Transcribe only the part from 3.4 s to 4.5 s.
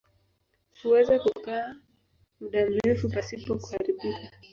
kuharibika.